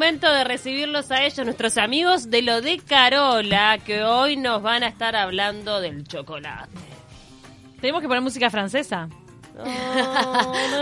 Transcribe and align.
Momento 0.00 0.32
de 0.32 0.44
recibirlos 0.44 1.10
a 1.10 1.24
ellos, 1.24 1.44
nuestros 1.44 1.76
amigos 1.76 2.30
de 2.30 2.40
lo 2.40 2.62
de 2.62 2.78
Carola, 2.78 3.76
que 3.84 4.02
hoy 4.02 4.38
nos 4.38 4.62
van 4.62 4.82
a 4.82 4.86
estar 4.88 5.14
hablando 5.14 5.78
del 5.82 6.08
chocolate. 6.08 6.70
Tenemos 7.82 8.00
que 8.00 8.08
poner 8.08 8.22
música 8.22 8.48
francesa. 8.48 9.10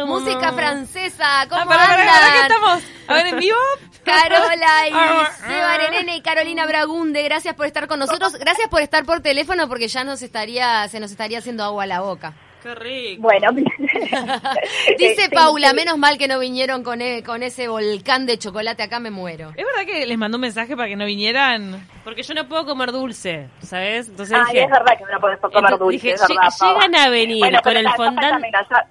Música 0.06 0.52
no. 0.52 0.56
francesa, 0.56 1.46
¿cómo 1.48 1.62
Ah, 1.62 1.62
andan? 1.62 2.06
pará, 2.06 2.32
¿qué 2.32 2.40
estamos? 2.42 2.82
A 3.08 3.14
ver, 3.14 3.26
en 3.26 3.38
vivo. 3.40 3.56
Carola 4.04 4.88
y 4.88 4.92
Ah, 4.94 5.28
Seba 5.48 5.72
Arenene 5.74 6.16
y 6.18 6.22
Carolina 6.22 6.64
Bragunde, 6.66 7.20
gracias 7.24 7.56
por 7.56 7.66
estar 7.66 7.88
con 7.88 7.98
nosotros. 7.98 8.34
Gracias 8.34 8.68
por 8.68 8.82
estar 8.82 9.04
por 9.04 9.18
teléfono 9.20 9.66
porque 9.66 9.88
ya 9.88 10.04
nos 10.04 10.22
estaría, 10.22 10.86
se 10.86 11.00
nos 11.00 11.10
estaría 11.10 11.38
haciendo 11.40 11.64
agua 11.64 11.82
a 11.82 11.86
la 11.86 12.00
boca. 12.02 12.34
Qué 12.62 12.74
rico. 12.74 13.22
Bueno, 13.22 13.52
Dice 14.98 15.24
eh, 15.24 15.30
Paula, 15.32 15.72
menos 15.72 15.96
mal 15.98 16.18
que 16.18 16.26
no 16.28 16.38
vinieron 16.38 16.82
con, 16.82 17.00
e- 17.00 17.22
con 17.22 17.42
ese 17.42 17.68
volcán 17.68 18.26
de 18.26 18.38
chocolate, 18.38 18.82
acá 18.82 18.98
me 19.00 19.10
muero. 19.10 19.50
¿Es 19.50 19.64
verdad 19.64 19.86
que 19.86 20.06
les 20.06 20.18
mandó 20.18 20.36
un 20.38 20.42
mensaje 20.42 20.76
para 20.76 20.88
que 20.88 20.96
no 20.96 21.04
vinieran? 21.04 21.86
Porque 22.04 22.22
yo 22.22 22.34
no 22.34 22.48
puedo 22.48 22.66
comer 22.66 22.90
dulce, 22.92 23.48
¿sabes? 23.62 24.08
Entonces 24.08 24.36
Ay, 24.36 24.52
dije, 24.54 24.64
es 24.64 24.70
verdad 24.70 24.98
que 24.98 25.04
no 25.12 25.20
podés 25.20 25.38
comer 25.38 25.78
dulce, 25.78 25.92
dije, 25.92 26.12
es 26.14 26.20
verdad. 26.28 26.50
Llegan 26.60 26.94
a 26.96 27.08
venir 27.08 27.38
Bueno, 27.38 27.60
con 27.62 27.76
el 27.76 27.88
fondant. 27.90 28.44
ya, 28.70 28.86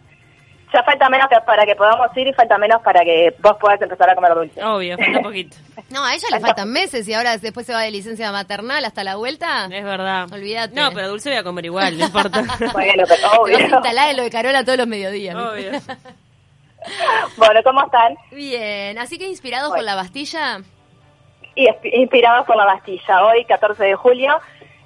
ya 0.77 0.83
falta 0.83 1.09
menos 1.09 1.27
que 1.27 1.35
para 1.45 1.65
que 1.65 1.75
podamos 1.75 2.15
ir 2.15 2.27
y 2.27 2.33
falta 2.33 2.57
menos 2.57 2.81
para 2.81 3.01
que 3.03 3.33
vos 3.39 3.57
puedas 3.59 3.81
empezar 3.81 4.09
a 4.09 4.15
comer 4.15 4.33
dulce. 4.35 4.63
obvio, 4.63 4.97
falta 4.97 5.19
poquito. 5.21 5.57
No, 5.89 6.03
a 6.03 6.13
ella 6.13 6.27
le 6.31 6.39
faltan 6.41 6.69
meses 6.71 7.07
y 7.07 7.13
ahora 7.13 7.37
después 7.37 7.65
se 7.65 7.71
va 7.73 7.81
de 7.81 7.91
licencia 7.91 8.31
maternal 8.31 8.83
hasta 8.83 9.03
la 9.05 9.15
vuelta. 9.15 9.65
Es 9.71 9.83
verdad. 9.85 10.27
Olvídate. 10.31 10.75
No, 10.75 10.91
pero 10.91 11.07
dulce 11.09 11.29
voy 11.29 11.37
a 11.37 11.43
comer 11.43 11.65
igual, 11.65 11.97
no 11.97 12.05
importa. 12.05 12.43
Bueno, 12.73 13.03
pero 13.07 13.41
obvio. 13.41 13.59
instalar 13.59 14.09
en 14.09 14.17
lo 14.17 14.23
de 14.23 14.29
Carola 14.29 14.63
todos 14.65 14.77
los 14.79 14.87
mediodías. 14.87 15.35
obvio. 15.35 15.71
Bueno, 17.37 17.59
¿cómo 17.63 17.83
están? 17.83 18.15
Bien, 18.31 18.97
así 18.97 19.17
que 19.17 19.27
inspirados 19.27 19.69
Bueno. 19.69 19.79
con 19.81 19.85
la 19.85 19.95
Bastilla. 19.95 20.61
Y 21.55 21.67
inspirados 21.83 22.45
por 22.45 22.55
la 22.55 22.65
Bastilla. 22.65 23.25
Hoy, 23.25 23.43
14 23.45 23.83
de 23.83 23.95
julio, 23.95 24.39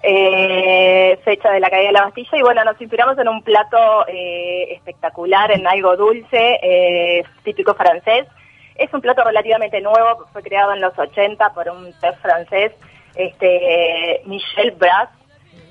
eh, 0.04 1.20
fecha 1.24 1.52
de 1.52 1.60
la 1.60 1.70
caída 1.70 1.88
de 1.88 1.94
la 1.94 2.04
Bastilla. 2.06 2.38
Y 2.38 2.42
bueno, 2.42 2.64
nos 2.64 2.80
inspiramos 2.82 3.18
en 3.18 3.28
un 3.28 3.42
plato 3.44 4.06
eh, 4.08 4.74
espectacular, 4.74 5.52
en 5.52 5.68
algo 5.68 5.96
dulce, 5.98 6.60
eh, 6.62 7.24
típico 7.44 7.74
francés. 7.76 8.28
Es 8.76 8.94
un 8.94 9.02
plato 9.02 9.24
relativamente 9.24 9.80
nuevo, 9.82 10.26
fue 10.34 10.42
creado 10.42 10.74
en 10.74 10.82
los 10.82 10.98
80 10.98 11.54
por 11.54 11.70
un 11.70 11.94
chef 12.00 12.20
francés, 12.22 12.72
este, 13.16 14.22
Michel 14.26 14.72
Bras. 14.72 15.10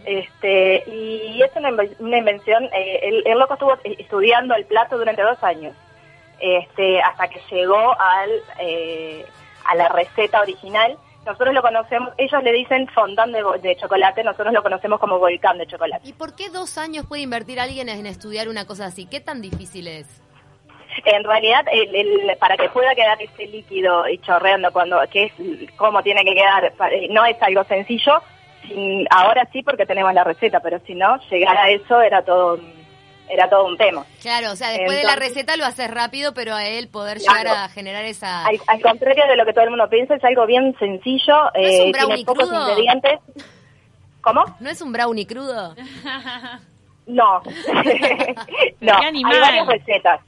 Este, 0.05 0.83
y 0.87 1.43
es 1.43 1.51
una, 1.57 1.71
inven- 1.71 1.97
una 1.99 2.17
invención, 2.19 2.65
eh, 2.73 3.23
el 3.25 3.39
loco 3.39 3.55
estuvo 3.55 3.77
estudiando 3.85 4.55
el 4.55 4.65
plato 4.65 4.97
durante 4.97 5.21
dos 5.23 5.43
años, 5.45 5.75
este, 6.41 7.03
hasta 7.03 7.29
que 7.29 7.39
llegó 7.51 7.95
al, 8.01 8.31
eh, 8.61 9.25
a 9.67 9.75
la 9.75 9.89
receta 9.89 10.41
original. 10.41 10.97
Nosotros 11.31 11.55
lo 11.55 11.63
conocemos, 11.63 12.11
ellos 12.19 12.43
le 12.43 12.53
dicen 12.53 12.89
fondant 12.89 13.33
de, 13.33 13.43
de 13.63 13.77
chocolate, 13.77 14.25
nosotros 14.25 14.53
lo 14.53 14.63
conocemos 14.63 14.99
como 14.99 15.19
volcán 15.19 15.59
de 15.59 15.67
chocolate. 15.67 16.09
¿Y 16.09 16.13
por 16.13 16.35
qué 16.35 16.49
dos 16.51 16.77
años 16.77 17.07
puede 17.07 17.23
invertir 17.23 17.61
alguien 17.61 17.89
en 17.89 18.07
estudiar 18.07 18.49
una 18.49 18.67
cosa 18.67 18.87
así? 18.87 19.07
¿Qué 19.07 19.21
tan 19.21 19.41
difícil 19.41 19.87
es? 19.87 20.07
En 21.05 21.23
realidad, 21.23 21.65
el, 21.71 21.95
el- 21.95 22.37
para 22.39 22.57
que 22.57 22.69
pueda 22.71 22.95
quedar 22.97 23.23
ese 23.23 23.47
líquido 23.47 24.09
y 24.09 24.19
chorreando, 24.19 24.73
cuando, 24.73 24.99
que 25.11 25.25
es 25.27 25.33
cómo 25.77 26.03
tiene 26.03 26.25
que 26.25 26.35
quedar, 26.35 26.73
eh, 26.93 27.07
no 27.11 27.25
es 27.25 27.41
algo 27.43 27.63
sencillo. 27.65 28.21
Sin- 28.67 29.07
ahora 29.11 29.49
sí, 29.53 29.63
porque 29.63 29.87
tenemos 29.87 30.13
la 30.13 30.25
receta, 30.25 30.59
pero 30.61 30.81
si 30.87 30.95
no, 30.97 31.17
llegar 31.31 31.57
a 31.57 31.71
eso 31.71 32.01
era 32.03 32.23
todo, 32.25 32.59
era 33.31 33.49
todo 33.49 33.67
un 33.67 33.77
tema. 33.77 34.05
Claro, 34.21 34.53
o 34.53 34.57
sea, 34.57 34.71
después 34.71 34.97
de 34.97 35.05
la 35.05 35.17
receta 35.17 35.57
lo 35.57 35.65
haces 35.65 35.91
rápido, 35.91 36.35
pero 36.35 36.55
a 36.55 36.67
él 36.67 36.89
poder 36.89 37.19
Claro. 37.19 37.39
llegar 37.39 37.57
a 37.65 37.69
generar 37.69 38.05
esa... 38.05 38.45
Al, 38.47 38.59
al 38.67 38.81
contrario 38.83 39.25
de 39.29 39.37
lo 39.37 39.45
que 39.45 39.53
todo 39.53 39.65
el 39.65 39.71
mundo 39.71 39.89
piensa, 39.89 40.15
es 40.17 40.25
algo 40.25 40.47
bien 40.47 40.75
sencillo, 40.79 41.53
es 41.55 41.81
un 41.81 41.87
eh, 41.89 41.93
brownie 41.93 42.15
tiene 42.17 42.25
pocos 42.25 42.49
crudo? 42.49 42.69
ingredientes. 42.71 43.21
¿Cómo? 44.21 44.45
¿No 44.61 44.69
es 44.71 44.81
un 44.83 44.93
brownie 44.93 45.27
crudo? 45.27 45.75
No. 47.07 47.41
no, 48.81 48.93
hay 48.99 49.23
varias 49.23 49.67
recetas. 49.67 50.21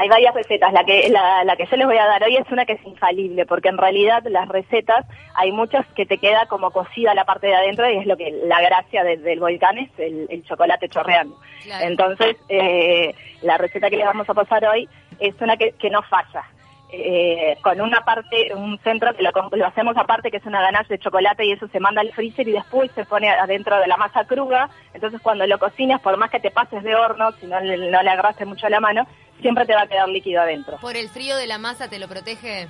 Hay 0.00 0.08
varias 0.08 0.34
recetas. 0.34 0.72
La 0.72 0.82
que, 0.84 1.08
la, 1.10 1.44
la 1.44 1.56
que 1.56 1.66
yo 1.66 1.76
les 1.76 1.86
voy 1.86 1.98
a 1.98 2.06
dar 2.06 2.22
hoy 2.24 2.36
es 2.36 2.50
una 2.50 2.64
que 2.64 2.72
es 2.72 2.84
infalible, 2.86 3.44
porque 3.44 3.68
en 3.68 3.76
realidad 3.76 4.22
las 4.30 4.48
recetas 4.48 5.04
hay 5.34 5.52
muchas 5.52 5.86
que 5.94 6.06
te 6.06 6.16
queda 6.16 6.46
como 6.46 6.70
cocida 6.70 7.12
la 7.14 7.24
parte 7.26 7.48
de 7.48 7.54
adentro 7.54 7.88
y 7.90 7.98
es 7.98 8.06
lo 8.06 8.16
que 8.16 8.30
la 8.46 8.60
gracia 8.62 9.04
de- 9.04 9.18
del 9.18 9.40
volcán 9.40 9.76
es 9.78 9.90
el, 9.98 10.26
el 10.30 10.42
chocolate 10.44 10.88
chorreando. 10.88 11.36
Claro. 11.64 11.86
Entonces, 11.86 12.36
eh, 12.48 13.14
la 13.42 13.58
receta 13.58 13.90
que 13.90 13.96
les 13.98 14.06
vamos 14.06 14.28
a 14.28 14.34
pasar 14.34 14.64
hoy 14.64 14.88
es 15.18 15.34
una 15.40 15.56
que, 15.58 15.72
que 15.72 15.90
no 15.90 16.00
falla. 16.02 16.44
Eh, 16.92 17.56
con 17.62 17.80
una 17.80 18.00
parte, 18.00 18.52
un 18.52 18.76
centro 18.80 19.14
que 19.14 19.22
lo, 19.22 19.30
lo 19.52 19.66
hacemos 19.66 19.96
aparte, 19.96 20.28
que 20.30 20.38
es 20.38 20.44
una 20.46 20.60
ganache 20.60 20.94
de 20.94 20.98
chocolate 20.98 21.44
y 21.44 21.52
eso 21.52 21.68
se 21.68 21.78
manda 21.78 22.00
al 22.00 22.10
freezer 22.12 22.48
y 22.48 22.52
después 22.52 22.90
se 22.96 23.04
pone 23.04 23.28
adentro 23.30 23.78
de 23.78 23.86
la 23.86 23.96
masa 23.96 24.24
cruda. 24.24 24.68
Entonces 24.92 25.20
cuando 25.22 25.46
lo 25.46 25.58
cocinas, 25.60 26.00
por 26.00 26.16
más 26.16 26.30
que 26.30 26.40
te 26.40 26.50
pases 26.50 26.82
de 26.82 26.96
horno, 26.96 27.30
si 27.32 27.46
no, 27.46 27.60
no 27.60 28.02
le 28.02 28.10
agarraste 28.10 28.44
mucho 28.44 28.68
la 28.68 28.80
mano, 28.80 29.06
siempre 29.40 29.66
te 29.66 29.74
va 29.74 29.82
a 29.82 29.86
quedar 29.86 30.08
líquido 30.08 30.40
adentro. 30.42 30.76
¿Por 30.78 30.96
el 30.96 31.08
frío 31.08 31.36
de 31.36 31.46
la 31.46 31.58
masa 31.58 31.88
te 31.88 31.98
lo 31.98 32.08
protege? 32.08 32.68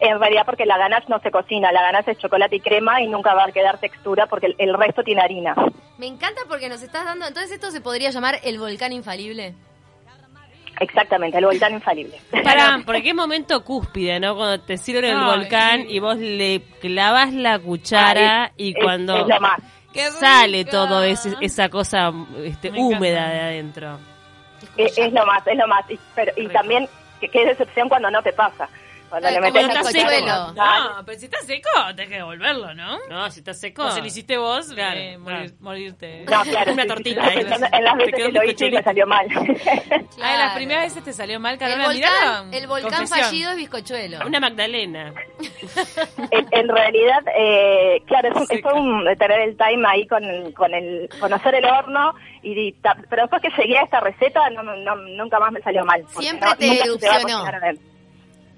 En 0.00 0.18
realidad 0.18 0.42
porque 0.44 0.66
la 0.66 0.78
ganache 0.78 1.06
no 1.08 1.20
se 1.20 1.30
cocina, 1.30 1.70
la 1.70 1.80
ganache 1.82 2.12
es 2.12 2.18
chocolate 2.18 2.56
y 2.56 2.60
crema 2.60 3.00
y 3.02 3.06
nunca 3.06 3.34
va 3.34 3.44
a 3.44 3.52
quedar 3.52 3.78
textura 3.78 4.26
porque 4.26 4.46
el, 4.46 4.56
el 4.58 4.74
resto 4.76 5.02
tiene 5.04 5.20
harina. 5.22 5.54
Me 5.98 6.06
encanta 6.06 6.40
porque 6.48 6.68
nos 6.68 6.82
estás 6.82 7.04
dando... 7.04 7.26
Entonces 7.26 7.52
esto 7.52 7.70
se 7.70 7.80
podría 7.80 8.10
llamar 8.10 8.40
el 8.42 8.58
volcán 8.58 8.92
infalible. 8.92 9.54
Exactamente, 10.80 11.38
el 11.38 11.44
volcán 11.44 11.74
infalible. 11.74 12.18
Para, 12.42 12.80
porque 12.84 13.02
qué 13.02 13.14
momento 13.14 13.62
cúspide, 13.62 14.18
¿no? 14.18 14.34
Cuando 14.34 14.60
te 14.64 14.76
sirven 14.78 15.04
el 15.04 15.24
volcán 15.24 15.84
y 15.88 16.00
vos 16.00 16.16
le 16.16 16.62
clavas 16.80 17.32
la 17.32 17.58
cuchara 17.60 18.44
Ah, 18.44 18.46
es- 18.46 18.52
y 18.56 18.70
es- 18.70 18.76
cuando 18.82 19.16
es 19.18 19.28
lo 19.28 19.40
más. 19.40 19.60
¡Qué 19.92 20.10
sale 20.10 20.64
todo 20.64 21.02
ese- 21.04 21.34
esa 21.42 21.68
cosa 21.68 22.10
este, 22.42 22.70
húmeda 22.70 23.28
de 23.28 23.40
adentro. 23.40 23.98
Es, 24.76 24.96
es 24.98 25.12
lo 25.12 25.26
más, 25.26 25.46
es 25.46 25.56
lo 25.56 25.66
más. 25.66 25.90
Y, 25.90 25.98
pero, 26.14 26.32
y 26.36 26.48
también, 26.48 26.88
es 27.20 27.30
decepción 27.58 27.88
cuando 27.88 28.10
no 28.10 28.22
te 28.22 28.32
pasa. 28.32 28.68
Cuando 29.12 29.30
le 29.30 29.40
metes 29.42 29.62
el 29.94 30.24
la- 30.24 30.52
No, 30.96 31.04
pero 31.04 31.18
si 31.18 31.26
está 31.26 31.38
seco, 31.40 31.68
tenés 31.94 32.08
que 32.08 32.14
devolverlo, 32.16 32.72
¿no? 32.74 32.96
No, 33.10 33.30
si 33.30 33.40
está 33.40 33.52
seco. 33.52 33.84
O 33.84 33.90
si 33.90 34.00
lo 34.00 34.06
hiciste 34.06 34.38
vos, 34.38 34.72
Claro, 34.72 34.98
eh, 34.98 35.18
morir- 35.18 35.38
claro. 35.50 35.54
morirte. 35.60 36.20
No, 36.24 36.42
claro. 36.42 36.72
Una 36.72 36.82
sí, 36.82 36.88
sí, 36.88 36.94
tortita, 36.94 37.28
sí, 37.28 37.38
¿eh? 37.38 37.46
En 37.72 37.84
las 37.84 37.96
veces 37.96 38.14
que 38.14 38.32
lo 38.32 38.42
hice 38.44 38.66
y 38.68 38.70
me 38.70 38.82
salió 38.82 39.06
mal. 39.06 39.26
Ah, 39.30 39.36
las 39.36 40.08
Claro. 40.16 40.54
primeras 40.54 40.84
veces 40.84 41.04
te 41.04 41.12
salió 41.12 41.38
mal, 41.40 41.52
El 41.54 41.58
Carola, 41.58 41.84
volcán, 41.84 42.46
mirá. 42.48 42.58
el 42.58 42.66
volcán 42.66 42.90
Confesión. 42.90 43.26
fallido 43.26 43.50
es 43.50 43.56
bizcochuelo. 43.58 44.26
Una 44.26 44.40
Magdalena. 44.40 45.12
en, 46.30 46.48
en 46.50 46.68
realidad, 46.68 47.22
eh, 47.36 48.02
claro, 48.06 48.28
es, 48.30 48.36
un- 48.36 48.60
fue 48.62 48.72
un 48.72 49.04
tener 49.18 49.40
el 49.40 49.56
time 49.58 49.86
ahí 49.88 50.06
con 50.06 50.24
el, 50.24 50.54
con 50.54 50.72
el 50.72 51.08
conocer 51.20 51.54
el 51.56 51.64
horno, 51.66 52.14
y, 52.42 52.58
y 52.58 52.72
pero 53.10 53.22
después 53.24 53.42
que 53.42 53.50
seguí 53.60 53.76
a 53.76 53.82
esta 53.82 54.00
receta, 54.00 54.48
no, 54.50 54.62
no- 54.62 54.96
nunca 54.96 55.38
más 55.38 55.52
me 55.52 55.60
salió 55.60 55.84
mal. 55.84 56.02
Siempre 56.08 56.48
no- 56.48 56.56
te 56.56 56.66
se 56.66 56.88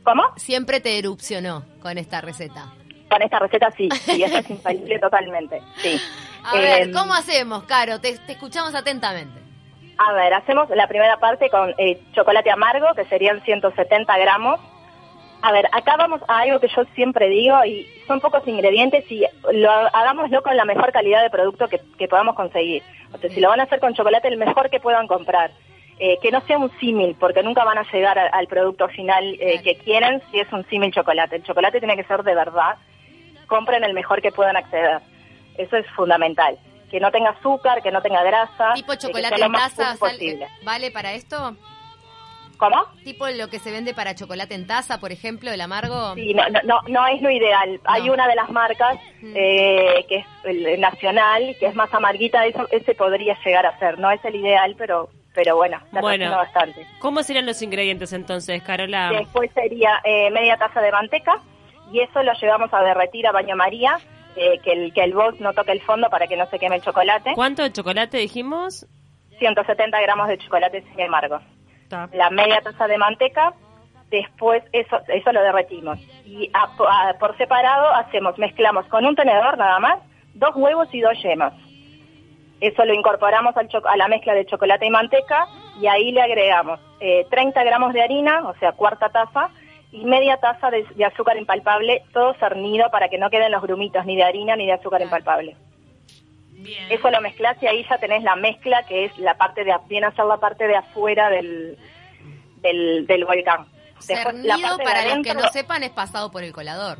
¿Cómo? 0.04 0.22
Siempre 0.36 0.80
te 0.80 0.98
erupcionó 0.98 1.64
con 1.82 1.98
esta 1.98 2.20
receta. 2.20 2.72
Con 3.10 3.22
esta 3.22 3.38
receta 3.38 3.70
sí, 3.70 3.88
sí, 3.90 4.22
eso 4.22 4.38
es 4.38 4.50
infalible 4.50 4.98
totalmente, 4.98 5.60
sí. 5.78 6.00
A 6.44 6.56
ver, 6.58 6.82
Em, 6.82 6.92
¿cómo 6.92 7.14
hacemos, 7.14 7.62
Caro? 7.64 8.00
Te, 8.00 8.18
te 8.18 8.32
escuchamos 8.32 8.74
atentamente. 8.74 9.40
A 9.96 10.12
ver, 10.12 10.34
hacemos 10.34 10.68
la 10.70 10.86
primera 10.88 11.16
parte 11.18 11.48
con 11.48 11.74
eh, 11.78 12.02
chocolate 12.12 12.50
amargo, 12.50 12.92
que 12.94 13.04
serían 13.06 13.42
170 13.42 14.18
gramos. 14.18 14.60
A 15.40 15.52
ver, 15.52 15.66
acá 15.72 15.96
vamos 15.96 16.20
a 16.28 16.40
algo 16.40 16.58
que 16.60 16.68
yo 16.68 16.84
siempre 16.94 17.28
digo, 17.28 17.64
y 17.64 17.86
son 18.06 18.20
pocos 18.20 18.46
ingredientes, 18.46 19.10
y 19.10 19.24
lo 19.52 19.70
hagámoslo 19.70 20.42
con 20.42 20.56
la 20.56 20.64
mejor 20.64 20.92
calidad 20.92 21.22
de 21.22 21.30
producto 21.30 21.68
que, 21.68 21.80
que 21.98 22.08
podamos 22.08 22.34
conseguir. 22.34 22.82
O 23.12 23.18
sea, 23.18 23.30
si 23.30 23.40
lo 23.40 23.48
van 23.48 23.60
a 23.60 23.64
hacer 23.64 23.78
con 23.80 23.94
chocolate, 23.94 24.28
el 24.28 24.36
mejor 24.36 24.68
que 24.68 24.80
puedan 24.80 25.06
comprar. 25.06 25.50
Eh, 26.00 26.18
que 26.20 26.32
no 26.32 26.40
sea 26.40 26.58
un 26.58 26.76
símil, 26.80 27.14
porque 27.20 27.42
nunca 27.44 27.62
van 27.64 27.78
a 27.78 27.84
llegar 27.92 28.18
a- 28.18 28.26
al 28.28 28.48
producto 28.48 28.88
final 28.88 29.36
eh, 29.38 29.60
que 29.62 29.76
quieren 29.76 30.20
si 30.30 30.40
es 30.40 30.52
un 30.52 30.66
símil 30.68 30.92
chocolate. 30.92 31.36
El 31.36 31.44
chocolate 31.44 31.78
tiene 31.78 31.94
que 31.96 32.02
ser 32.04 32.24
de 32.24 32.34
verdad. 32.34 32.74
Compren 33.46 33.84
el 33.84 33.94
mejor 33.94 34.20
que 34.20 34.32
puedan 34.32 34.56
acceder. 34.56 35.00
Eso 35.56 35.76
es 35.76 35.86
fundamental. 35.94 36.58
Que 36.90 36.98
no 36.98 37.12
tenga 37.12 37.30
azúcar, 37.30 37.80
que 37.80 37.92
no 37.92 38.02
tenga 38.02 38.24
grasa. 38.24 38.72
¿Tipo 38.74 38.94
chocolate 38.96 39.40
en 39.40 39.52
taza 39.52 39.96
vale 40.64 40.90
para 40.90 41.12
esto? 41.12 41.56
¿Cómo? 42.56 42.84
¿Tipo 43.04 43.28
lo 43.28 43.48
que 43.48 43.58
se 43.58 43.70
vende 43.72 43.94
para 43.94 44.14
chocolate 44.14 44.54
en 44.54 44.66
taza, 44.66 44.98
por 44.98 45.12
ejemplo, 45.12 45.50
el 45.52 45.60
amargo? 45.60 46.14
Sí, 46.14 46.34
no, 46.34 46.48
no, 46.48 46.60
no, 46.64 46.80
no 46.88 47.06
es 47.08 47.20
lo 47.20 47.30
ideal. 47.30 47.80
Hay 47.84 48.08
una 48.10 48.26
de 48.28 48.34
las 48.36 48.48
marcas 48.50 48.96
eh, 49.22 50.04
que 50.08 50.16
es 50.18 50.26
el 50.44 50.80
nacional, 50.80 51.56
que 51.58 51.66
es 51.66 51.74
más 51.74 51.92
amarguita, 51.94 52.46
eso, 52.46 52.66
ese 52.70 52.94
podría 52.94 53.36
llegar 53.44 53.66
a 53.66 53.78
ser. 53.78 53.98
No 53.98 54.10
es 54.10 54.24
el 54.24 54.36
ideal, 54.36 54.74
pero 54.78 55.08
pero 55.34 55.56
bueno, 55.56 55.78
está 55.84 56.00
Bueno. 56.00 56.30
bastante. 56.30 56.86
¿Cómo 57.00 57.22
serían 57.22 57.44
los 57.46 57.60
ingredientes 57.60 58.12
entonces, 58.12 58.62
Carola? 58.62 59.10
Después 59.10 59.50
sería 59.52 60.00
eh, 60.04 60.30
media 60.30 60.56
taza 60.56 60.80
de 60.80 60.92
manteca 60.92 61.40
y 61.92 62.00
eso 62.00 62.22
lo 62.22 62.32
llevamos 62.34 62.72
a 62.72 62.80
derretir 62.82 63.26
a 63.26 63.32
baño 63.32 63.56
María, 63.56 63.98
eh, 64.36 64.58
que 64.60 64.72
el 64.72 64.92
que 64.94 65.02
el 65.04 65.12
box 65.12 65.40
no 65.40 65.52
toque 65.52 65.72
el 65.72 65.80
fondo 65.82 66.08
para 66.08 66.26
que 66.26 66.36
no 66.36 66.46
se 66.46 66.58
queme 66.58 66.76
el 66.76 66.82
chocolate. 66.82 67.32
¿Cuánto 67.34 67.62
de 67.62 67.72
chocolate 67.72 68.16
dijimos? 68.18 68.86
170 69.38 70.00
gramos 70.00 70.28
de 70.28 70.38
chocolate 70.38 70.82
sin 70.82 71.00
amargo. 71.02 71.40
Está. 71.82 72.08
La 72.12 72.30
media 72.30 72.60
taza 72.62 72.86
de 72.86 72.96
manteca, 72.98 73.52
Después 74.10 74.62
eso, 74.70 75.00
eso 75.08 75.32
lo 75.32 75.42
derretimos. 75.42 75.98
Y 76.24 76.48
a- 76.52 76.68
a- 77.08 77.14
por 77.18 77.36
separado 77.36 77.88
hacemos, 77.94 78.38
mezclamos 78.38 78.86
con 78.86 79.04
un 79.04 79.16
tenedor 79.16 79.58
nada 79.58 79.80
más, 79.80 79.98
dos 80.34 80.54
huevos 80.54 80.86
y 80.92 81.00
dos 81.00 81.20
yemas. 81.20 81.52
Eso 82.66 82.84
lo 82.84 82.94
incorporamos 82.94 83.56
al 83.56 83.68
a 83.84 83.96
la 83.96 84.08
mezcla 84.08 84.34
de 84.34 84.46
chocolate 84.46 84.86
y 84.86 84.90
manteca 84.90 85.46
y 85.80 85.86
ahí 85.86 86.12
le 86.12 86.22
agregamos 86.22 86.80
eh, 87.00 87.26
30 87.28 87.62
gramos 87.64 87.92
de 87.92 88.02
harina, 88.02 88.48
o 88.48 88.54
sea, 88.56 88.72
cuarta 88.72 89.10
taza, 89.10 89.50
y 89.92 90.04
media 90.06 90.38
taza 90.38 90.70
de, 90.70 90.86
de 90.94 91.04
azúcar 91.04 91.36
impalpable, 91.36 92.02
todo 92.14 92.32
cernido 92.34 92.90
para 92.90 93.10
que 93.10 93.18
no 93.18 93.28
queden 93.28 93.52
los 93.52 93.62
grumitos 93.62 94.06
ni 94.06 94.16
de 94.16 94.24
harina 94.24 94.56
ni 94.56 94.64
de 94.66 94.72
azúcar 94.72 95.02
impalpable. 95.02 95.54
Bien. 96.52 96.86
Eso 96.90 97.10
lo 97.10 97.20
mezclas 97.20 97.62
y 97.62 97.66
ahí 97.66 97.84
ya 97.88 97.98
tenés 97.98 98.22
la 98.22 98.36
mezcla 98.36 98.84
que 98.84 99.04
es 99.04 99.18
la 99.18 99.36
parte 99.36 99.64
de, 99.64 99.74
viene 99.86 100.06
a 100.06 100.12
ser 100.12 100.24
la 100.24 100.38
parte 100.38 100.66
de 100.66 100.76
afuera 100.76 101.28
del, 101.28 101.76
del, 102.62 103.06
del 103.06 103.24
volcán. 103.26 103.66
Después, 104.08 104.34
la 104.36 104.56
parte 104.56 104.78
de 104.78 104.84
para 104.84 105.14
los 105.14 105.26
que 105.26 105.34
no 105.34 105.48
sepan, 105.50 105.82
es 105.82 105.90
pasado 105.90 106.30
por 106.30 106.42
el 106.42 106.54
colador. 106.54 106.98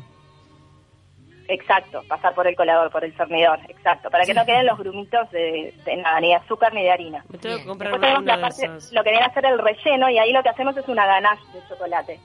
Exacto, 1.47 2.01
pasar 2.07 2.33
por 2.33 2.47
el 2.47 2.55
colador, 2.55 2.89
por 2.91 3.03
el 3.03 3.13
cernidor, 3.15 3.59
exacto, 3.69 4.09
para 4.09 4.25
que 4.25 4.33
no 4.33 4.45
queden 4.45 4.65
los 4.65 4.79
grumitos 4.79 5.29
de, 5.29 5.73
de 5.85 5.97
nada, 5.97 6.19
ni 6.19 6.29
de 6.29 6.35
azúcar 6.35 6.73
ni 6.73 6.81
de 6.81 6.91
harina. 6.91 7.23
Me 7.29 7.37
tengo 7.37 7.55
que 7.57 7.61
Bien. 7.61 7.67
comprar 7.67 7.91
Después 7.91 8.11
uno, 8.11 8.23
tenemos 8.23 8.41
la 8.41 8.47
parte, 8.47 8.65
esos. 8.65 8.91
lo 8.93 9.03
que 9.03 9.09
viene 9.11 9.25
a 9.25 9.33
ser 9.33 9.45
el 9.45 9.59
relleno 9.59 10.09
y 10.09 10.17
ahí 10.17 10.31
lo 10.31 10.41
que 10.41 10.49
hacemos 10.49 10.75
es 10.75 10.87
una 10.87 11.05
ganache 11.05 11.43
de 11.53 11.59
chocolate, 11.69 12.19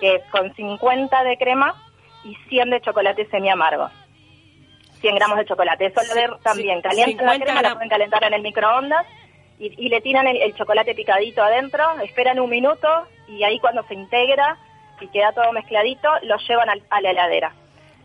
que 0.00 0.14
es 0.14 0.22
con 0.30 0.54
50 0.54 1.22
de 1.24 1.36
crema 1.36 1.74
y 2.24 2.34
100 2.48 2.70
de 2.70 2.80
chocolate 2.80 3.26
semi 3.26 3.50
amargo. 3.50 3.90
100 5.00 5.14
gramos 5.16 5.36
de 5.38 5.44
chocolate. 5.44 5.86
Eso 5.86 6.00
lo 6.08 6.14
de 6.14 6.28
también 6.42 6.76
sí, 6.78 6.82
calientan 6.82 7.26
la 7.26 7.32
50 7.34 7.44
crema, 7.44 7.62
la 7.62 7.74
pueden 7.74 7.88
calentar 7.90 8.24
en 8.24 8.34
el 8.34 8.42
microondas 8.42 9.06
y, 9.58 9.84
y 9.84 9.88
le 9.88 10.00
tiran 10.00 10.26
el, 10.28 10.36
el 10.40 10.54
chocolate 10.54 10.94
picadito 10.94 11.42
adentro, 11.42 11.84
esperan 12.02 12.38
un 12.40 12.48
minuto 12.48 12.88
y 13.28 13.42
ahí 13.42 13.58
cuando 13.58 13.82
se 13.84 13.94
integra 13.94 14.56
y 15.00 15.08
queda 15.08 15.32
todo 15.32 15.50
mezcladito, 15.52 16.08
lo 16.22 16.36
llevan 16.38 16.70
al- 16.70 16.82
a 16.88 17.00
la 17.00 17.10
heladera. 17.10 17.52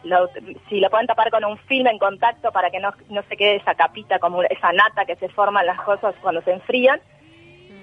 Lo- 0.07 0.29
si 0.69 0.79
lo 0.79 0.89
pueden 0.89 1.07
tapar 1.07 1.29
con 1.31 1.43
un 1.45 1.57
film 1.59 1.87
en 1.87 1.97
contacto 1.99 2.51
para 2.51 2.69
que 2.71 2.79
no, 2.79 2.91
no 3.09 3.21
se 3.29 3.37
quede 3.37 3.57
esa 3.57 3.75
capita, 3.75 4.19
como 4.19 4.41
esa 4.43 4.71
nata 4.73 5.05
que 5.05 5.15
se 5.17 5.29
forma 5.29 5.61
en 5.61 5.67
las 5.67 5.81
cosas 5.81 6.15
cuando 6.21 6.41
se 6.41 6.51
enfrían. 6.51 6.99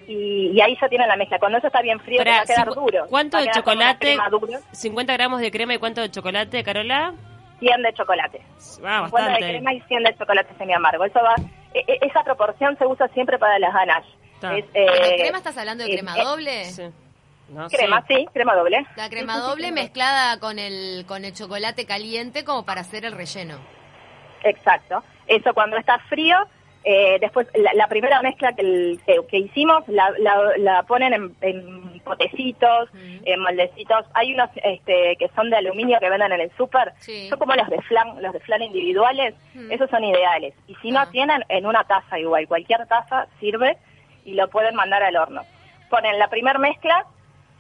Y, 0.07 0.51
y 0.55 0.61
ahí 0.61 0.77
ya 0.81 0.89
tienen 0.89 1.09
la 1.09 1.17
mezcla. 1.17 1.39
Cuando 1.39 1.59
eso 1.59 1.67
está 1.69 1.81
bien 1.81 1.99
frío, 2.01 2.19
Pará, 2.19 2.37
va 2.37 2.43
a 2.43 2.45
quedar 2.45 2.69
duro. 2.75 3.07
¿Cuánto 3.09 3.39
de 3.39 3.51
chocolate? 3.51 3.99
crema 4.07 4.29
dura. 4.29 4.59
50 4.73 5.13
gramos 5.15 5.41
de 5.41 5.51
crema 5.51 5.75
y 5.75 5.79
cuánto 5.79 6.01
de 6.03 6.11
chocolate, 6.11 6.63
Carola? 6.63 7.15
100 7.61 7.83
de 7.83 7.93
chocolate. 7.95 8.43
Ah, 8.85 9.05
50 9.07 9.31
de 9.33 9.39
crema 9.39 9.73
y 9.73 9.81
100 9.83 10.03
de 10.03 10.15
chocolate 10.17 10.55
semi 10.59 10.75
amargo. 10.75 11.05
Eso 11.05 11.21
va, 11.23 11.35
e- 11.73 11.85
e- 11.87 11.99
esa 12.03 12.23
proporción 12.23 12.77
se 12.77 12.85
usa 12.87 13.09
siempre 13.09 13.39
para 13.39 13.59
las 13.59 13.73
ganaches. 13.73 14.13
¿La 14.43 14.59
eh, 14.59 15.15
crema 15.17 15.39
estás 15.39 15.57
hablando 15.57 15.85
de 15.85 15.91
eh, 15.91 15.95
crema 15.95 16.19
eh, 16.19 16.23
doble? 16.25 16.65
Sí. 16.67 16.83
No, 17.49 17.69
Crema, 17.69 18.03
sí. 18.09 18.15
sí, 18.17 18.27
crema 18.33 18.55
doble. 18.55 18.87
La 18.97 19.09
crema 19.11 19.35
Sí, 19.35 19.39
sí, 19.39 19.45
sí, 19.45 19.51
doble 19.51 19.63
crema. 19.69 19.81
mezclada 19.83 20.41
con 20.41 20.59
el, 20.59 21.05
con 21.07 21.25
el 21.25 21.33
chocolate 21.35 21.85
caliente 21.87 22.45
como 22.45 22.65
para 22.65 22.81
hacer 22.81 23.05
el 23.05 23.13
relleno. 23.13 23.59
Exacto. 24.43 25.03
Eso 25.27 25.55
cuando 25.55 25.77
está 25.77 25.99
frío, 26.09 26.37
eh, 26.85 27.17
después 27.21 27.47
la, 27.55 27.73
la 27.75 27.87
primera 27.89 28.21
mezcla 28.23 28.53
que, 28.53 28.63
el- 28.63 29.01
que, 29.07 29.17
que 29.29 29.39
hicimos 29.39 29.87
la, 29.89 30.11
la- 30.19 30.53
la 30.59 30.83
ponen 30.83 31.15
en, 31.15 31.37
en 31.41 32.01
potecitos, 32.01 32.91
en 33.25 33.41
moldecitos. 33.41 34.05
Hay 34.15 34.35
unos 34.35 34.51
este, 34.63 35.17
que 35.19 35.29
son 35.35 35.49
de 35.51 35.57
aluminio 35.57 35.99
que 36.01 36.11
venden 36.11 36.33
en 36.33 36.41
el 36.43 36.51
súper. 36.57 36.93
Sí. 36.99 37.29
Son 37.29 37.39
como 37.39 37.55
los 37.55 37.69
de 37.71 37.81
flan, 37.83 38.21
los 38.23 38.33
de 38.35 38.41
flan 38.41 38.63
individuales. 38.63 39.35
Mm. 39.55 39.71
Esos 39.73 39.89
son 39.91 40.05
ideales. 40.05 40.55
Y 40.67 40.75
si 40.77 40.91
no 40.91 41.01
Ah. 41.01 41.11
tienen, 41.11 41.43
en 41.49 41.65
una 41.67 41.85
taza 41.85 42.19
igual. 42.19 42.47
Cualquier 42.49 42.87
taza 42.87 43.27
sirve 43.41 43.79
y 44.27 44.35
lo 44.35 44.49
pueden 44.51 44.75
mandar 44.75 45.03
al 45.03 45.17
horno. 45.17 45.43
Ponen 45.89 46.19
la 46.19 46.29
primera 46.29 46.59
mezcla 46.59 47.07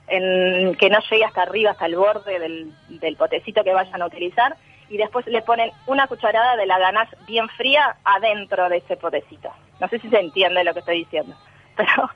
en, 0.08 0.74
que 0.76 0.90
no 0.90 0.98
llegue 1.10 1.24
hasta 1.24 1.42
arriba, 1.42 1.70
hasta 1.72 1.86
el 1.86 1.96
borde 1.96 2.38
del, 2.38 2.72
del 2.88 3.16
potecito 3.16 3.62
que 3.64 3.72
vayan 3.72 4.00
a 4.02 4.06
utilizar, 4.06 4.56
y 4.90 4.96
después 4.98 5.26
le 5.26 5.40
ponen 5.42 5.70
una 5.86 6.06
cucharada 6.06 6.56
de 6.56 6.66
la 6.66 6.78
ganache 6.78 7.16
bien 7.26 7.48
fría 7.50 7.96
adentro 8.04 8.68
de 8.68 8.76
ese 8.78 8.96
potecito. 8.96 9.50
No 9.80 9.88
sé 9.88 9.98
si 9.98 10.08
se 10.10 10.18
entiende 10.20 10.62
lo 10.62 10.72
que 10.74 10.80
estoy 10.80 10.98
diciendo, 10.98 11.34
pero 11.76 12.10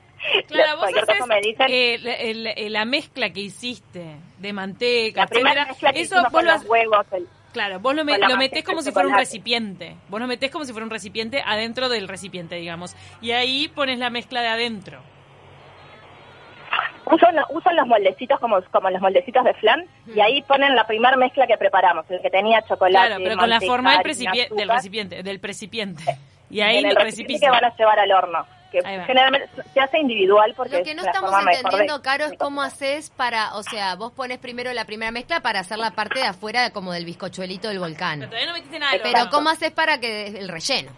Claro, 0.47 0.71
vos 0.71 0.79
cualquier 0.91 1.03
haces 1.03 1.17
cosa 1.19 1.33
me 1.33 1.41
dicen. 1.41 1.67
eh, 1.69 2.69
la- 2.69 2.85
mezcla 2.85 3.29
que 3.31 3.39
hiciste 3.39 4.17
de 4.37 4.53
manteca, 4.53 5.21
la 5.21 5.27
primera 5.27 5.65
mezcla 5.65 5.93
que 5.93 6.01
eso 6.01 6.21
vos 6.21 6.31
con 6.31 6.45
lo, 6.45 6.51
los 6.51 6.61
has- 6.61 6.67
huevos, 6.69 7.05
el- 7.13 7.27
claro, 7.53 7.79
vos 7.79 7.95
lo, 7.95 8.03
me- 8.03 8.17
lo 8.17 8.35
metés 8.37 8.63
como 8.65 8.81
si 8.81 8.91
fuera 8.91 9.07
un 9.07 9.15
recipiente. 9.15 9.95
Vos 10.09 10.19
lo 10.19 10.27
metés 10.27 10.51
como 10.51 10.65
si 10.65 10.73
fuera 10.73 10.83
un 10.85 10.91
recipiente 10.91 11.41
adentro 11.45 11.87
del 11.89 12.07
recipiente, 12.09 12.55
digamos. 12.55 12.95
Y 13.21 13.31
ahí 13.31 13.69
pones 13.69 13.97
la 13.97 14.09
mezcla 14.09 14.41
de 14.41 14.49
adentro. 14.49 14.99
Usan, 17.11 17.35
usan 17.49 17.75
los 17.75 17.87
moldecitos 17.87 18.39
como, 18.39 18.61
como 18.71 18.89
los 18.89 19.01
moldecitos 19.01 19.43
de 19.43 19.53
flan, 19.55 19.85
y 20.13 20.19
ahí 20.19 20.41
ponen 20.43 20.75
la 20.75 20.85
primera 20.87 21.17
mezcla 21.17 21.47
que 21.47 21.57
preparamos, 21.57 22.05
el 22.09 22.21
que 22.21 22.29
tenía 22.29 22.61
chocolate. 22.63 23.07
Claro, 23.07 23.23
pero 23.23 23.37
con 23.37 23.49
la 23.49 23.61
forma 23.61 23.91
del, 23.93 24.01
precipi- 24.01 24.49
del 24.49 24.69
recipiente, 24.69 25.23
del 25.23 25.39
recipiente. 25.41 26.03
Y 26.49 26.61
ahí 26.61 26.77
en 26.77 26.87
el 26.87 26.95
recipiente 26.95 27.45
que 27.45 27.51
van 27.51 27.65
a 27.65 27.75
llevar 27.75 27.99
al 27.99 28.11
horno. 28.11 28.45
Que 28.71 28.81
generalmente 28.83 29.49
se 29.73 29.79
hace 29.79 29.97
individual 29.97 30.53
porque 30.55 30.77
Lo 30.77 30.83
que 30.83 30.93
no 30.93 31.01
estamos 31.01 31.31
de- 31.43 31.53
entendiendo, 31.53 32.03
Caro, 32.03 32.25
es 32.25 32.33
cómo 32.37 32.61
haces 32.61 33.09
para, 33.09 33.55
o 33.55 33.63
sea, 33.63 33.95
vos 33.95 34.11
pones 34.11 34.37
primero 34.37 34.71
la 34.73 34.85
primera 34.85 35.09
mezcla 35.11 35.39
para 35.39 35.61
hacer 35.61 35.79
la 35.79 35.89
parte 35.89 36.19
de 36.19 36.25
afuera 36.27 36.69
como 36.69 36.93
del 36.93 37.03
bizcochuelito 37.03 37.67
del 37.67 37.77
Pero 37.77 37.87
volcán. 37.89 38.19
todavía 38.19 38.45
no 38.45 38.53
metiste 38.53 38.77
nada. 38.77 38.91
de 38.93 38.99
Pero. 38.99 39.29
¿cómo 39.31 39.49
haces 39.49 39.71
para 39.71 39.99
que 39.99 40.27
el 40.27 40.47
relleno? 40.49 40.91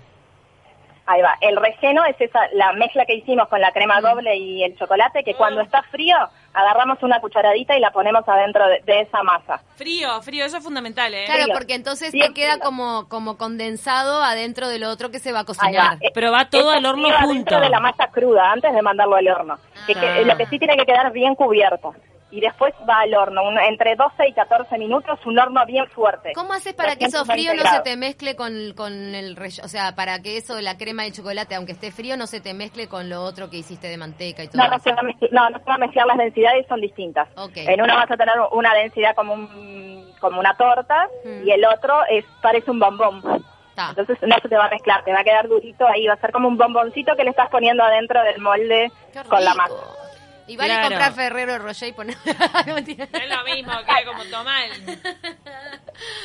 Ahí 1.08 1.22
va. 1.22 1.36
El 1.42 1.58
relleno 1.58 2.06
es 2.06 2.16
esa 2.22 2.40
la 2.54 2.74
mezcla 2.74 3.06
que 3.06 3.16
hicimos 3.16 3.48
con 3.50 3.60
la 3.60 3.72
crema 3.72 4.00
doble 4.02 4.36
y 4.38 4.64
el 4.64 4.78
chocolate 4.78 5.24
que 5.24 5.34
cuando 5.34 5.62
está 5.62 5.82
frío 5.84 6.16
agarramos 6.54 7.02
una 7.02 7.20
cucharadita 7.20 7.76
y 7.76 7.80
la 7.80 7.92
ponemos 7.92 8.28
adentro 8.30 8.66
de, 8.68 8.82
de 8.86 9.02
esa 9.02 9.24
masa. 9.24 9.62
Frío, 9.76 10.22
frío, 10.22 10.46
eso 10.46 10.58
es 10.58 10.64
fundamental, 10.64 11.14
¿eh? 11.14 11.24
Claro, 11.26 11.44
Frío. 11.44 11.54
porque 11.56 11.74
entonces 11.74 12.12
Bien 12.12 12.28
te 12.28 12.34
queda 12.42 12.52
frío. 12.54 12.64
como, 12.64 13.10
como 13.10 13.38
condensado 13.38 14.22
adentro 14.24 14.68
de 14.68 14.78
lo 14.80 14.90
otro 14.90 15.10
que 15.10 15.20
se 15.20 15.32
va 15.32 15.40
a 15.40 15.42
Ahí 15.42 15.46
va. 15.46 15.46
cocinar. 15.90 15.98
Eh, 16.02 16.12
Pero 16.14 16.32
va 16.32 16.50
todo 16.50 16.70
eso 16.70 16.78
al 16.78 16.86
horno 16.86 17.08
iba 17.08 17.18
junto. 17.22 17.34
dentro 17.34 17.60
de 17.62 17.70
la 17.70 17.80
masa 17.80 18.08
cruda 18.12 18.52
antes 18.52 18.72
de 18.74 18.82
mandarlo 18.82 19.16
al 19.16 19.28
horno. 19.28 19.58
Que, 19.88 19.96
que- 19.96 20.08
Ah. 20.08 20.22
lo 20.22 20.38
que 20.38 20.46
sí 20.46 20.60
tiene 20.60 20.78
que 20.78 20.86
quedar 20.86 21.12
bien 21.12 21.34
cubierto. 21.36 21.96
Y 22.32 22.40
después 22.40 22.74
va 22.90 23.02
al 23.02 23.14
horno, 23.14 23.44
un- 23.44 23.60
entre 23.60 23.96
12 23.96 24.28
y 24.30 24.34
14 24.34 24.78
minutos, 24.78 25.20
un 25.26 25.38
horno 25.38 25.66
bien 25.66 25.86
fuerte. 25.90 26.32
¿Cómo 26.34 26.54
haces 26.54 26.74
para 26.74 26.96
que 26.96 27.06
eso 27.06 27.20
220 27.20 27.34
frío 27.52 27.64
no 27.64 27.70
se 27.70 27.82
te 27.84 27.98
mezcle 27.98 28.36
con, 28.38 28.74
con 28.76 28.94
el 29.16 29.36
relleno? 29.36 29.66
O 29.66 29.68
sea, 29.68 29.96
para 29.96 30.22
que 30.22 30.38
eso 30.38 30.56
de 30.56 30.62
la 30.62 30.78
crema 30.78 31.04
de 31.04 31.12
chocolate, 31.12 31.56
aunque 31.56 31.74
esté 31.74 31.92
frío, 31.92 32.16
no 32.16 32.28
se 32.28 32.40
te 32.40 32.54
mezcle 32.54 32.88
con 32.88 33.10
lo 33.10 33.22
otro 33.22 33.50
que 33.50 33.58
hiciste 33.58 33.88
de 33.88 33.98
manteca 33.98 34.44
y 34.44 34.48
todo 34.48 34.64
No, 34.64 34.70
no 34.70 34.80
se, 34.80 34.94
va 34.94 35.00
a 35.00 35.04
mezclar, 35.04 35.32
no, 35.34 35.50
no 35.50 35.60
se 35.60 35.66
va 35.66 35.76
a 35.76 35.78
mezclar 35.78 36.08
las 36.08 36.18
densidades, 36.18 36.66
son 36.68 36.80
distintas. 36.82 37.28
En 37.56 37.82
uno 37.82 37.96
vas 37.96 38.10
a 38.10 38.16
tener 38.18 38.36
una 38.54 38.74
densidad 38.76 39.14
como 39.16 39.34
un, 39.34 40.12
como 40.22 40.40
una 40.40 40.56
torta 40.56 41.08
Mm. 41.26 41.48
y 41.48 41.52
el 41.52 41.66
otro 41.66 41.94
es 42.10 42.24
parece 42.42 42.72
un 42.72 42.80
bombón. 42.80 43.22
Entonces 43.90 44.18
no 44.22 44.36
se 44.42 44.48
te 44.48 44.56
va 44.56 44.66
a 44.66 44.70
mezclar, 44.70 45.04
te 45.04 45.12
va 45.12 45.22
a 45.22 45.24
quedar 45.24 45.48
durito 45.48 45.88
ahí, 45.88 46.06
va 46.06 46.14
a 46.14 46.18
ser 46.18 46.32
como 46.32 46.48
un 46.48 46.56
bomboncito 46.58 47.16
que 47.16 47.24
le 47.24 47.32
estás 47.32 47.50
poniendo 47.50 47.84
adentro 47.84 48.22
del 48.24 48.40
molde 48.40 48.92
con 49.28 49.44
la 49.44 49.54
masa. 49.56 49.74
Y 50.52 50.58
vale 50.58 50.74
Claro. 50.74 50.88
comprar 50.90 51.14
Ferrero 51.14 51.58
Rocher 51.60 51.88
y 51.88 51.92
poner... 51.94 52.18
No, 52.26 52.78
es 52.78 52.88
lo 53.30 53.44
mismo 53.46 53.72
que 53.86 54.06
como 54.06 54.24
tomar. 54.26 54.64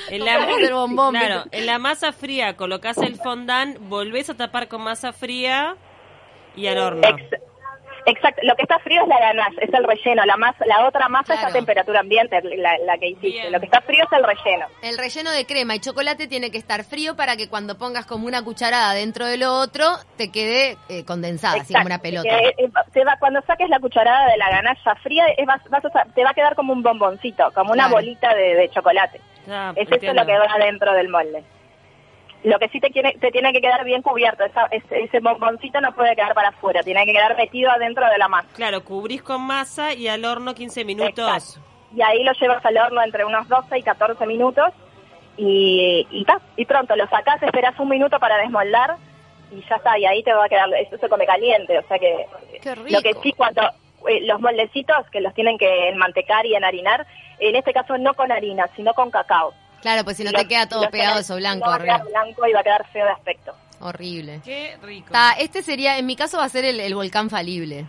En 0.08 0.18
Como 0.20 0.30
hacer 0.30 0.72
bombón, 0.72 1.16
en 1.52 1.66
la 1.66 1.78
masa 1.78 2.12
fría 2.12 2.56
colocás 2.56 2.96
el 2.98 3.16
fondant, 3.16 3.78
volvés 3.80 4.28
a 4.30 4.34
tapar 4.36 4.66
con 4.68 4.82
masa 4.82 5.12
fría 5.12 5.76
y 6.56 6.66
al 6.66 6.78
horno. 6.78 7.08
Ex- 7.08 7.40
exacto, 8.06 8.40
lo 8.44 8.54
que 8.56 8.62
está 8.62 8.78
frío 8.78 9.02
es 9.02 9.08
la 9.08 9.18
ganache, 9.18 9.56
es 9.60 9.72
el 9.74 9.84
relleno, 9.84 10.24
la 10.24 10.36
masa, 10.36 10.64
la 10.66 10.86
otra 10.86 11.08
masa 11.08 11.34
Claro. 11.34 11.48
es 11.48 11.54
a 11.54 11.58
temperatura 11.58 12.00
ambiente, 12.00 12.40
la, 12.56 12.78
la 12.78 12.98
que 12.98 13.08
hiciste. 13.08 13.28
Bien. 13.28 13.52
Lo 13.52 13.58
que 13.60 13.66
está 13.66 13.80
frío 13.82 14.04
es 14.04 14.18
el 14.18 14.24
relleno. 14.24 14.66
El 14.82 14.98
relleno 14.98 15.30
de 15.32 15.44
crema 15.46 15.74
y 15.74 15.80
chocolate 15.80 16.26
tiene 16.28 16.50
que 16.50 16.58
estar 16.58 16.84
frío 16.84 17.16
para 17.16 17.36
que 17.36 17.48
cuando 17.48 17.76
pongas 17.78 18.06
como 18.06 18.26
una 18.26 18.42
cucharada 18.42 18.94
dentro 18.94 19.26
de 19.26 19.36
lo 19.36 19.52
otro, 19.54 19.86
te 20.16 20.30
quede 20.32 20.76
eh, 20.88 21.04
condensada, 21.04 21.60
así 21.60 21.72
como 21.74 21.86
una 21.86 21.98
pelota. 21.98 22.28
Que, 22.28 22.64
eh, 22.64 22.70
te 22.92 23.04
va- 23.04 23.16
cuando 23.18 23.40
saques 23.42 23.68
la 23.68 23.78
cucharada 23.80 24.30
de 24.30 24.36
la 24.38 24.50
ganache 24.50 24.80
fría, 25.02 25.26
es- 25.36 25.46
vas- 25.46 25.68
vas 25.68 25.84
a 25.84 26.04
te 26.14 26.24
va 26.24 26.30
a 26.30 26.34
quedar 26.34 26.54
como 26.54 26.72
un 26.72 26.82
bomboncito, 26.82 27.50
como 27.54 27.72
una 27.72 27.84
Claro. 27.88 27.96
bolita 27.96 28.34
de, 28.34 28.54
de 28.54 28.68
chocolate. 28.70 29.20
Ah, 29.48 29.72
es 29.76 29.88
eso 29.90 30.12
lo 30.12 30.26
que 30.26 30.38
va 30.38 30.56
dentro 30.58 30.92
del 30.92 31.08
molde. 31.08 31.44
Lo 32.46 32.58
que 32.58 32.68
sí 32.68 32.78
te, 32.80 32.90
quiere- 32.90 33.16
te 33.20 33.30
tiene 33.32 33.52
que 33.52 33.60
quedar 33.60 33.84
bien 33.84 34.02
cubierto, 34.02 34.44
esa- 34.44 34.66
ese, 34.70 35.02
ese 35.04 35.20
bomboncito 35.20 35.80
no 35.80 35.92
puede 35.94 36.14
quedar 36.14 36.32
para 36.34 36.50
afuera, 36.50 36.80
tiene 36.82 37.04
que 37.04 37.12
quedar 37.12 37.36
metido 37.36 37.70
adentro 37.70 38.06
de 38.08 38.18
la 38.18 38.28
masa. 38.28 38.48
Claro, 38.54 38.84
cubrís 38.84 39.22
con 39.22 39.42
masa 39.42 39.92
y 39.94 40.06
al 40.08 40.24
horno 40.24 40.54
15 40.54 40.84
minutos. 40.84 41.18
Exacto. 41.28 41.60
Y 41.94 42.02
ahí 42.02 42.22
lo 42.24 42.32
llevas 42.32 42.64
al 42.64 42.76
horno 42.78 43.02
entre 43.02 43.24
unos 43.24 43.48
12 43.48 43.78
y 43.78 43.82
14 43.82 44.26
minutos 44.26 44.72
y, 45.36 46.06
y, 46.10 46.24
ta, 46.24 46.40
y 46.56 46.64
pronto 46.64 46.96
lo 46.96 47.06
sacás, 47.08 47.42
esperas 47.42 47.78
un 47.78 47.88
minuto 47.88 48.18
para 48.18 48.36
desmoldar 48.38 48.96
y 49.50 49.60
ya 49.68 49.76
está, 49.76 49.98
y 49.98 50.04
ahí 50.06 50.22
te 50.22 50.32
va 50.32 50.44
a 50.44 50.48
quedar, 50.48 50.68
eso 50.74 50.96
se 50.98 51.08
come 51.08 51.26
caliente, 51.26 51.78
o 51.78 51.82
sea 51.86 51.98
que 51.98 52.26
Qué 52.62 52.74
rico. 52.74 52.88
lo 52.90 53.02
que 53.02 53.14
sí 53.22 53.32
cuando 53.32 53.62
eh, 54.08 54.20
los 54.22 54.40
moldecitos 54.40 55.08
que 55.10 55.20
los 55.20 55.34
tienen 55.34 55.58
que 55.58 55.88
enmantecar 55.88 56.46
y 56.46 56.54
enharinar, 56.54 57.06
en 57.38 57.54
este 57.56 57.72
caso 57.72 57.96
no 57.98 58.14
con 58.14 58.32
harina, 58.32 58.68
sino 58.76 58.94
con 58.94 59.10
cacao. 59.10 59.52
Claro, 59.86 60.02
pues 60.02 60.16
si 60.16 60.24
no 60.24 60.32
Los- 60.32 60.42
te 60.42 60.48
queda 60.48 60.68
todo 60.68 60.82
los 60.82 60.90
pegado 60.90 61.14
tenés- 61.14 61.20
eso 61.20 61.36
blanco 61.36 61.64
no 61.66 61.70
va 61.70 61.76
a 61.76 61.78
quedar 61.78 62.04
blanco 62.06 62.46
y 62.48 62.52
va 62.52 62.58
a 62.58 62.62
quedar 62.64 62.86
feo 62.92 63.04
de 63.04 63.12
aspecto. 63.12 63.54
Horrible. 63.78 64.40
Qué 64.44 64.76
rico. 64.82 65.12
Ta, 65.12 65.34
este 65.38 65.62
sería, 65.62 65.96
en 65.96 66.06
mi 66.06 66.16
caso 66.16 66.38
va 66.38 66.44
a 66.44 66.48
ser 66.48 66.64
el, 66.64 66.80
el 66.80 66.92
volcán 66.96 67.30
falible. 67.30 67.86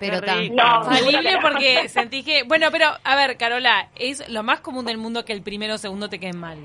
Pero. 0.00 0.20
No, 0.50 0.76
Infalible 0.82 1.38
porque 1.40 1.88
sentí 1.88 2.24
que... 2.24 2.42
Bueno, 2.42 2.68
pero, 2.72 2.86
a 3.04 3.14
ver, 3.14 3.36
Carola, 3.36 3.90
es 3.94 4.28
lo 4.28 4.42
más 4.42 4.58
común 4.60 4.84
del 4.86 4.98
mundo 4.98 5.24
que 5.24 5.32
el 5.32 5.42
primero 5.42 5.74
o 5.74 5.78
segundo 5.78 6.08
te 6.08 6.18
queden 6.18 6.38
mal. 6.40 6.58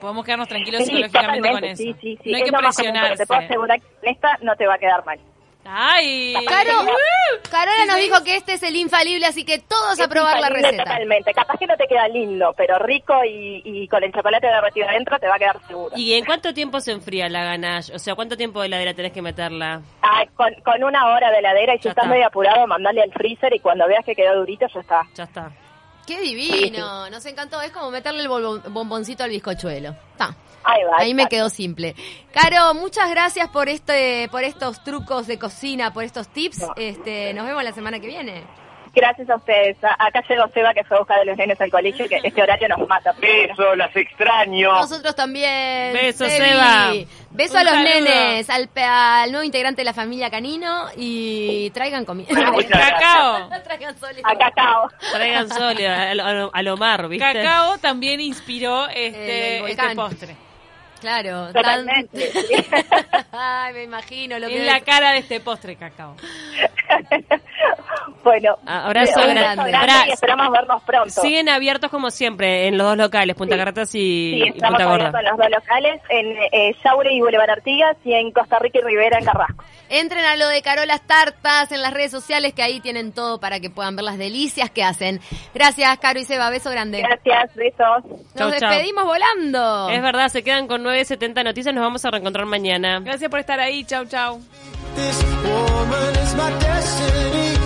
Podemos 0.00 0.24
quedarnos 0.24 0.48
tranquilos 0.48 0.80
Sí, 0.82 0.86
psicológicamente 0.86 1.50
con 1.52 1.64
eso. 1.64 1.76
sí, 1.82 1.94
sí, 2.00 2.18
sí. 2.24 2.30
No 2.30 2.36
hay 2.36 2.42
es 2.42 2.44
que 2.46 2.50
común, 2.56 2.64
presionarse. 2.74 3.16
te 3.18 3.26
puedo 3.26 3.40
asegurar 3.40 3.80
que 3.80 3.86
en 4.02 4.14
esta 4.14 4.38
no 4.42 4.56
te 4.56 4.66
va 4.66 4.74
a 4.74 4.78
quedar 4.78 5.04
mal. 5.04 5.20
Ay. 5.70 6.34
Caro. 6.46 6.72
Carola 7.50 7.86
nos 7.86 7.96
dijo 7.96 8.24
que 8.24 8.36
este 8.36 8.54
es 8.54 8.62
el 8.62 8.76
infalible, 8.76 9.26
así 9.26 9.44
que 9.44 9.58
todos 9.58 10.00
a 10.00 10.08
probar 10.08 10.40
la 10.40 10.48
receta. 10.48 10.84
Totalmente. 10.84 11.32
Capaz 11.32 11.58
que 11.58 11.66
no 11.66 11.76
te 11.76 11.86
queda 11.86 12.08
lindo, 12.08 12.54
pero 12.56 12.78
rico 12.78 13.14
y, 13.24 13.62
y 13.64 13.88
con 13.88 14.02
el 14.02 14.12
chocolate 14.12 14.46
derretido 14.46 14.88
adentro 14.88 15.18
te 15.18 15.28
va 15.28 15.34
a 15.36 15.38
quedar 15.38 15.60
seguro. 15.66 15.96
¿Y 15.96 16.14
en 16.14 16.24
cuánto 16.24 16.54
tiempo 16.54 16.80
se 16.80 16.92
enfría 16.92 17.28
la 17.28 17.44
ganache? 17.44 17.94
O 17.94 17.98
sea, 17.98 18.14
¿cuánto 18.14 18.36
tiempo 18.36 18.60
de 18.60 18.66
heladera 18.66 18.94
tenés 18.94 19.12
que 19.12 19.22
meterla? 19.22 19.82
Ah, 20.02 20.24
con, 20.34 20.52
con 20.64 20.82
una 20.84 21.06
hora 21.08 21.30
de 21.30 21.38
heladera 21.38 21.74
y 21.74 21.78
si 21.78 21.88
estás 21.88 22.04
está. 22.04 22.14
medio 22.14 22.26
apurado, 22.26 22.66
mandale 22.66 23.02
al 23.02 23.12
freezer 23.12 23.54
y 23.54 23.60
cuando 23.60 23.86
veas 23.86 24.04
que 24.04 24.14
quedó 24.14 24.36
durito 24.36 24.66
ya 24.72 24.80
está. 24.80 25.02
Ya 25.14 25.24
está. 25.24 25.50
Qué 26.08 26.18
divino, 26.22 27.10
nos 27.10 27.26
encantó. 27.26 27.60
Es 27.60 27.70
como 27.70 27.90
meterle 27.90 28.22
el 28.22 28.28
bomboncito 28.28 29.24
al 29.24 29.30
bizcochuelo. 29.30 29.94
Ta. 30.16 30.34
Ahí 30.64 30.82
va. 30.84 30.96
Ahí 30.96 31.12
me 31.12 31.26
quedó 31.26 31.50
simple. 31.50 31.94
Caro, 32.32 32.72
muchas 32.72 33.10
gracias 33.10 33.50
por 33.50 33.68
este, 33.68 34.26
por 34.30 34.42
estos 34.42 34.82
trucos 34.82 35.26
de 35.26 35.38
cocina, 35.38 35.92
por 35.92 36.04
estos 36.04 36.28
tips. 36.28 36.60
No. 36.60 36.72
Este, 36.76 37.34
nos 37.34 37.46
vemos 37.46 37.62
la 37.62 37.72
semana 37.72 38.00
que 38.00 38.06
viene. 38.06 38.42
Gracias 38.94 39.28
a 39.28 39.36
ustedes. 39.36 39.76
Acá 39.82 40.24
llegó 40.26 40.48
Seba 40.48 40.72
que 40.72 40.82
fue 40.84 40.96
a 40.96 41.00
buscar 41.00 41.20
a 41.20 41.24
los 41.24 41.36
nenes 41.36 41.60
al 41.60 41.70
colegio 41.70 42.06
y 42.06 42.08
que 42.08 42.16
este 42.24 42.42
horario 42.42 42.68
nos 42.68 42.88
mata. 42.88 43.12
Beso, 43.20 43.76
las 43.76 43.94
extraño. 43.94 44.72
Nosotros 44.72 45.14
también. 45.14 45.92
Beso, 45.92 46.24
Sebi. 46.24 46.48
Seba. 46.48 46.92
Beso 47.30 47.52
Un 47.54 47.58
a 47.60 47.64
los 47.64 47.72
saludo. 47.74 47.88
nenes, 47.94 48.48
al, 48.50 48.68
pe- 48.68 48.82
al 48.82 49.30
nuevo 49.30 49.44
integrante 49.44 49.82
de 49.82 49.84
la 49.84 49.92
familia 49.92 50.30
Canino 50.30 50.86
y 50.96 51.70
traigan 51.70 52.04
comida. 52.04 52.28
Cacao. 52.68 53.48
traigan 53.64 53.98
sólido. 53.98 54.22
A 54.26 54.36
Cacao. 54.36 54.88
Traigan 55.12 55.48
sólido 55.48 55.90
a, 55.90 56.02
a, 56.10 56.50
a 56.52 56.62
Lomar, 56.62 57.06
¿viste? 57.08 57.24
Cacao 57.32 57.78
también 57.78 58.20
inspiró 58.20 58.88
este, 58.88 59.60
volcán. 59.60 59.84
este 59.90 59.96
postre. 59.96 60.36
Claro. 61.00 61.52
tan- 61.52 61.52
Totalmente. 61.52 62.32
Ay, 63.32 63.72
me 63.74 63.82
imagino 63.84 64.38
lo 64.38 64.48
que 64.48 64.56
En 64.58 64.66
la 64.66 64.80
cara 64.80 65.12
de 65.12 65.18
este 65.18 65.38
postre, 65.40 65.76
Cacao. 65.76 66.16
bueno. 68.28 68.56
Abrazo 68.66 69.20
grande. 69.26 69.72
y 70.08 70.10
esperamos 70.12 70.50
vernos 70.50 70.82
pronto. 70.82 71.20
Siguen 71.20 71.48
abiertos 71.48 71.90
como 71.90 72.10
siempre 72.10 72.66
en 72.68 72.76
los 72.78 72.86
dos 72.88 72.96
locales, 72.96 73.34
Punta 73.36 73.54
Sí. 73.54 73.58
Carretas 73.58 73.94
y, 73.94 73.98
Sí, 73.98 74.42
y 74.44 74.48
estamos 74.48 74.78
Punta 74.78 74.84
Gorda. 74.90 75.18
en 75.20 75.24
los 75.26 75.36
dos 75.38 75.50
locales, 75.50 76.00
en 76.10 76.26
eh, 76.52 76.76
Yaure 76.84 77.12
y 77.12 77.20
Boulevard 77.20 77.50
Artigas 77.50 77.96
y 78.04 78.12
en 78.12 78.30
Costa 78.32 78.58
Rica 78.58 78.78
y 78.80 78.82
Rivera 78.82 79.18
en 79.18 79.24
Carrasco. 79.24 79.64
Entren 79.90 80.24
a 80.24 80.36
lo 80.36 80.48
de 80.48 80.60
Carolas 80.62 81.00
Tartas 81.06 81.72
en 81.72 81.80
las 81.82 81.94
redes 81.94 82.10
sociales 82.10 82.52
que 82.52 82.62
ahí 82.62 82.80
tienen 82.80 83.12
todo 83.12 83.40
para 83.40 83.58
que 83.60 83.70
puedan 83.70 83.96
ver 83.96 84.04
las 84.04 84.18
delicias 84.18 84.70
que 84.70 84.84
hacen. 84.84 85.20
Gracias, 85.54 85.98
Caro 85.98 86.20
y 86.20 86.24
Seba. 86.24 86.50
Beso 86.50 86.70
grande. 86.70 87.00
Gracias, 87.02 87.54
besos. 87.54 88.04
Nos 88.04 88.34
Chau, 88.36 88.50
chau. 88.50 88.70
despedimos 88.70 89.04
volando. 89.04 89.88
Es 89.88 90.02
verdad, 90.02 90.28
se 90.28 90.42
quedan 90.42 90.66
con 90.68 90.84
9.70 90.84 91.42
noticias, 91.44 91.74
nos 91.74 91.82
vamos 91.82 92.04
a 92.04 92.10
reencontrar 92.10 92.44
mañana. 92.46 93.00
Gracias 93.00 93.30
por 93.30 93.40
estar 93.40 93.58
ahí. 93.60 93.84
Chau, 93.84 94.04
chau. 94.04 94.40
This 94.94 95.24
woman 95.44 96.14
is 96.22 96.34
my 96.34 96.50
destiny. 96.58 97.57